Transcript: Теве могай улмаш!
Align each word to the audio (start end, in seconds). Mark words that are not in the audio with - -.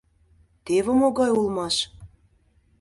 Теве 0.65 0.91
могай 0.99 1.31
улмаш! 1.39 1.75